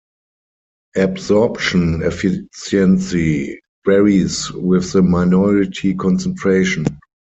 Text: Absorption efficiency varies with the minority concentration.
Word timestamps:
Absorption 0.97 2.01
efficiency 2.01 3.59
varies 3.85 4.51
with 4.51 4.91
the 4.93 5.03
minority 5.03 5.93
concentration. 5.93 6.85